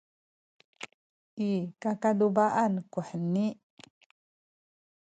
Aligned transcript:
i 1.49 1.51
kakaduba’an 1.81 2.73
kuheni 2.91 3.45